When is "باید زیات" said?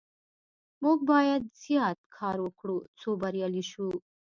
1.11-1.97